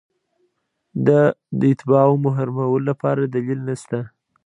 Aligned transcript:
دا 1.07 1.21
د 1.59 1.61
اتباعو 1.73 2.13
محرومولو 2.25 2.85
لپاره 2.89 3.21
دلیل 3.35 3.59
نشته. 3.69 3.99